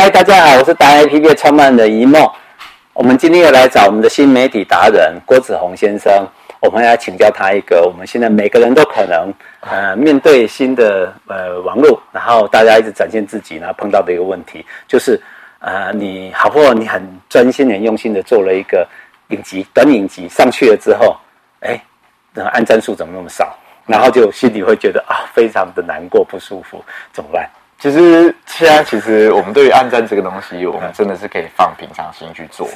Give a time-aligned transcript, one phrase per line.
[0.00, 2.24] 嗨，大家好，我是达人 APP 创办人一梦。
[2.92, 6.24] 我们今天又来找我们的新媒体达人郭子宏先生，
[6.60, 15.20] 我们要请教他一个，我们现在每个人都可能呃面对新的呃网络，然后大家一直展现自己，然后碰到的一个问题，就是
[15.58, 18.86] 呃你好不容易你很专心、很用心的做了一个
[19.30, 21.16] 影集、短影集上去了之后，
[21.58, 21.76] 哎，
[22.32, 23.52] 那按赞数怎么那么少？
[23.84, 27.50] 然后就心里会觉得啊，非常的难过、不舒服，怎么办？
[27.78, 32.68] 其实现在，其实我们对于暗战这个东西，我们真的是可以放平常心去做。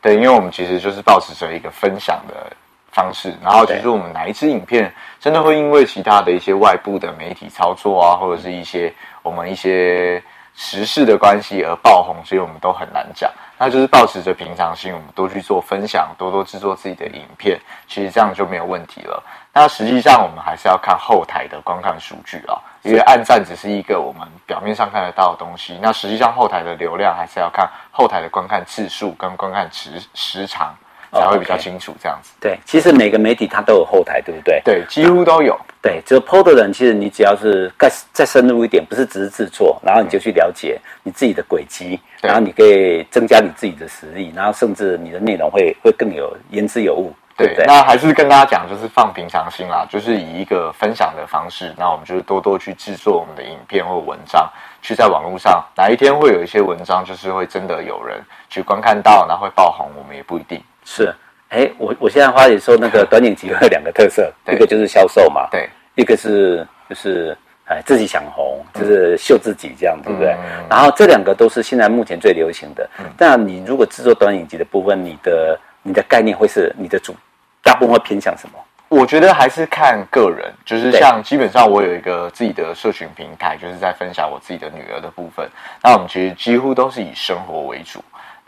[0.00, 2.50] 对，因为我们其实就是保持着一个分享的
[2.90, 3.34] 方式。
[3.42, 8.92] 然后，其实我们哪一支影片真的会因为其他的一些外部的媒体操作啊，或者是一些
[9.22, 10.22] 我们一些
[10.54, 13.30] 时事的关系而爆红，所以我们都很难讲。
[13.58, 19.22] 那就是保持着平常心，我们多去做分享，多多制作自己的影片，其实这样就没有问题了。
[19.52, 22.60] 那实际上，我们还是要看后台的观看数据啊。
[22.82, 30.72] 因为按赞只是一个我们表面上看得到的东西，那实际上后台的流量还是要看后台的观看次数跟观看时时长
[31.12, 31.94] 才会比较清楚。
[32.00, 32.30] 这样子。
[32.34, 32.42] Oh, okay.
[32.42, 34.60] 对，其实每个媒体它都有后台，对不对？
[34.64, 35.58] 对，几乎都有。
[35.82, 47.14] 对，只有 PO 的人，其实你只要是再再深入一点，不是只是制作，然后你就去了解你自己的轨迹，然后你可以增加你自己的实力，然后甚至你的内容会会更有言之有物。
[47.36, 54.50] 对，对，那还是跟大家讲，就是放平常心啦，就是以一个分享的方式，那我们就是多多去制作我们的影片或文章，
[54.82, 60.60] 去在网络上，哪一天会有一些文章，就是会真的有人去观看到，然后会爆红，我们也不一定。
[60.86, 61.12] 是，
[61.48, 70.30] 哎，我我现在花姐说，那个短影集有两个特色， 一个就是销售嘛，对，一个是就是哎自己想红，就是秀自己这样，对不对？
[70.34, 72.88] 嗯、然后这两个都是现在目前最流行的。
[73.00, 77.14] 嗯、但你如果制作短影集的部分，你的你的概念会是你的主。
[77.62, 78.58] 大部分会偏向什么？
[78.88, 85.44] 我觉得还是看个人，就是像基本上我有一个自己的社群平台，就是在分享我自己的女儿的部分。
[85.82, 87.98] 那我们其实几乎都是以生活为主。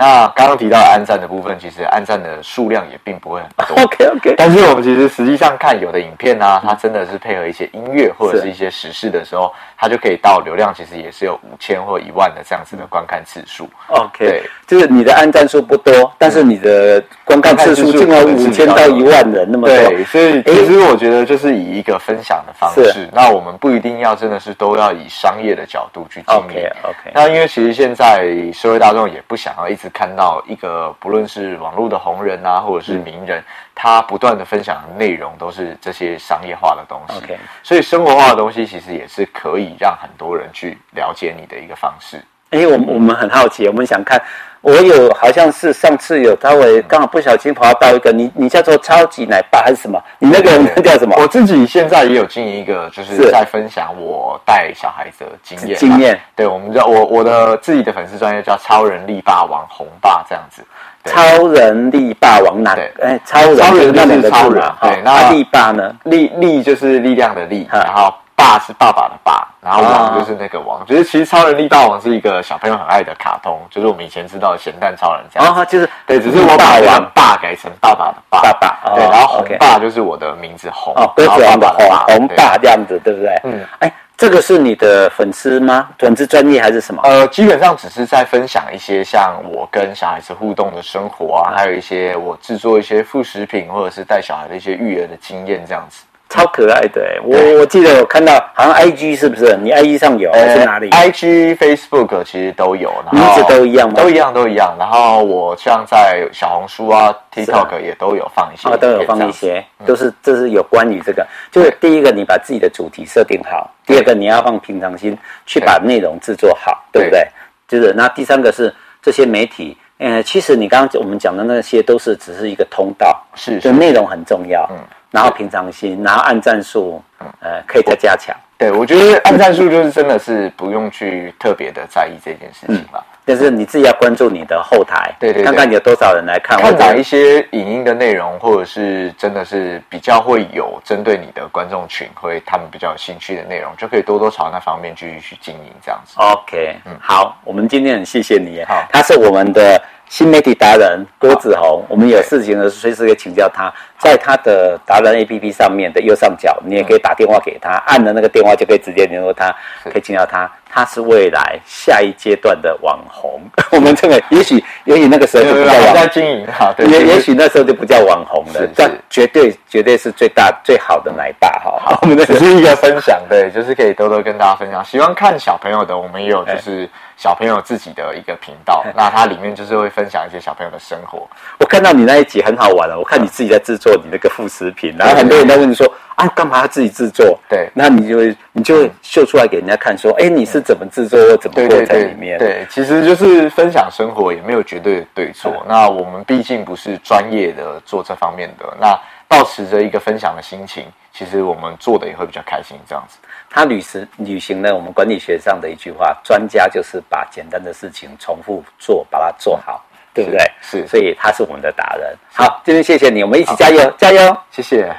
[0.00, 3.82] 那刚刚提到的按赞的部分，其实按赞的数量也并不会很多。
[3.82, 4.34] OK OK。
[4.38, 13.68] 但是我们其实实际上看有的影片啊，它真的是配合一些音乐或者是一些时事的时候，它就可以到流量，其实也是有五千或一万的这样子的观看次数。
[13.88, 19.76] OK，对，就是你的按赞数不多，但是你的观看次数竟然五千到一万人那么多。
[19.76, 26.44] 对，所以其实我觉得就是以一个分享的方式，那我们不一定要真的是都要以商业的角度去经营。
[26.44, 27.12] OK OK。
[27.12, 29.88] 那因为其实现在社会大众也不想要一直。
[29.98, 33.44] 看到一个不论是网络的红人啊，或者是名人，嗯、
[33.80, 37.24] 他不断的分享的内容都是这些商业化的东西。
[37.62, 42.20] 所以生活化的东西其实也是可以让很多人去了解你的一个方式。
[42.50, 44.20] 哎，我我们很好奇，我们想看。
[44.60, 50.02] 我有好像是上次有稍微刚好不小心跑到一个你你叫做超级奶爸还是什么？
[50.18, 51.14] 你那个人叫什么？
[51.16, 55.78] 我自己现在也有经营一个，就是在分享我带小孩子的经验。
[55.78, 56.18] 经验。
[56.34, 60.64] 对，我们叫我我的自己的粉丝专业叫超人力霸王红霸这样子。
[61.04, 62.76] 超人力霸王哪？
[63.00, 64.60] 哎，超人超人那两个超人。
[64.82, 65.94] 对，那力霸呢？
[66.02, 68.12] 力力就是力量的力，然后。
[68.40, 69.37] 霸是爸爸的爸，
[69.68, 70.84] 然后王就是那个王。
[70.86, 75.54] 就是其实超人力霸王是一个小朋友很爱的卡通，就是我们以前知道的咸蛋超人这样。
[75.54, 78.40] 哦，就是对，只是我把王爸改成爸爸的爸。
[78.40, 78.94] 爸爸。
[78.94, 80.94] 对，然后红爸就是我的名字红。
[80.96, 83.40] 哦，鸽子王的红，红爸这样子，对不对？
[83.44, 83.62] 嗯。
[83.80, 85.88] 哎，这个是你的粉丝吗？
[85.98, 87.02] 粉丝专业还是什么？
[87.04, 96.04] 呃，基本上只是在分享一些像我跟小孩子互动的生活啊，还有一些我制作一些副食品或者是带小孩的一些育儿的经验这样子。
[96.28, 99.56] 超可爱的、欸，我我记得我看到好像 I G 是不是？
[99.62, 103.94] 你 I G 上有还是哪里？I G Facebook 其实都有，名字都一样吗？
[103.96, 104.76] 都一样，都一样。
[104.78, 111.26] 然后我像在小红书啊、TikTok 也都有放一些，都有放一些，都是这是有关于这个。
[111.50, 115.16] 就是第一个，你把自己的主题设定好；第二个，你要放平常心
[115.46, 117.26] 去把内容制作好，对不对？
[117.66, 124.76] 就是那第三个是这些媒体，呃，其实你刚刚我们讲的那些都是只是一个通道，是，就内容很重要，嗯。
[125.10, 127.02] 然后平常心，然后按战术，
[127.40, 128.34] 呃，可以再加强。
[128.56, 133.04] 对，我觉得按战术就是真的是不用去特别的在意这件事情吧。
[133.24, 136.58] 但是你自己要关注你的后台，对对，看看有多少人来看。
[136.58, 146.14] 看哪一些影音的内容，或者是真的是比较会有针对你的观众群，会他们比较有兴趣的内容，就可以多多朝那方面继续去经营这样子。
[146.16, 148.64] OK，嗯，好，我们今天很谢谢你。
[148.66, 149.80] 好，他是我们的。
[150.08, 153.72] 新媒体达人郭子宏，我们有事情呢，随时可以请教他。
[153.98, 160.50] 在他的达人 APP 上面的右上角，你也可以打电话给他，按了那个电话就可以直接联络他，可以请教他。
[160.78, 163.40] 他是未来下一阶段的网红。
[163.72, 171.78] 我们这个也许也许那个时候就不叫网红经营哈，也也许那时候就不叫网红了，但绝对绝对是最大最好的奶爸哈。
[171.84, 174.84] 好， 我们只是一个分享，对，就是可以多多跟大家分享。
[174.84, 176.88] 喜欢看小朋友的，我们也有就是。
[177.20, 181.28] 小朋友自己的一个频道，那它里面就是会分享一些小朋友的生活。
[181.58, 185.84] 我看到你那一集很好玩了，我看你自己在制作你那个副食品，然后很多人都问你说
[186.14, 187.36] 啊，干嘛要自己制作？
[187.48, 192.38] 对，那你就会你就会秀出来给人家看，说，哎，你是怎么制作，又怎么过在里面？
[192.38, 195.64] 对，其实就是分享生活，也没有绝对的对错。
[195.66, 198.94] 那我们毕竟不是专业的做这方面的，那
[199.26, 200.84] 保持着一个分享的心情。
[201.10, 203.16] 其实我们做的也会比较开心，这样子。
[203.48, 209.82] 他履行履行了我们管理学上的一句话：专家就是把简单的事情重复做，把它做好，
[210.12, 210.38] 对不对？
[210.60, 212.14] 是，所以他是我们的达人。
[212.30, 214.94] 好，今天谢谢你，我们一起加油，加油，谢谢。